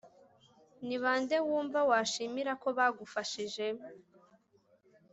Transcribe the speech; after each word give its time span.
ni 0.87 0.97
ba 1.03 1.13
nde 1.21 1.37
wumva 1.47 1.79
washimira 1.89 2.51
ko 2.61 2.67
bagufashije? 2.77 3.65